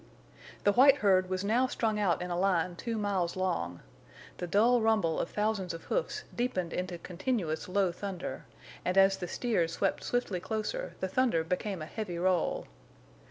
[0.63, 3.81] The white herd was now strung out in a line two miles long.
[4.37, 8.45] The dull rumble of thousands of hoofs deepened into continuous low thunder,
[8.83, 12.65] and as the steers swept swiftly closer the thunder became a heavy roll.